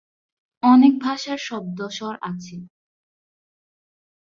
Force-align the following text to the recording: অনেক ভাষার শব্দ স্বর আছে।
অনেক 0.63 0.93
ভাষার 1.01 1.39
শব্দ 1.47 1.79
স্বর 1.89 2.15
আছে। 2.21 2.55